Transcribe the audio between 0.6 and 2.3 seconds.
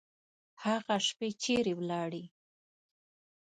هغه شپې چیري ولاړې؟